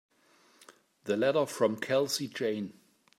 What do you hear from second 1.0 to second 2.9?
The letter from Kelsey Jane.